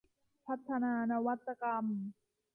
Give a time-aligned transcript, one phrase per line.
[0.45, 1.85] พัฒนานวัตกรรม